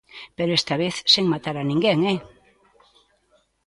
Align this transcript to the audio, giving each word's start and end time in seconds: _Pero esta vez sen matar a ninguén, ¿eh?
_Pero 0.37 0.51
esta 0.59 0.75
vez 0.83 0.95
sen 1.13 1.25
matar 1.33 1.55
a 1.59 1.67
ninguén, 1.69 1.99
¿eh? 2.13 2.19